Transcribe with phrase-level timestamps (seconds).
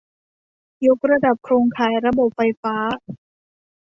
[0.85, 2.75] ยกระดับโครงข่ายระบบไฟฟ้า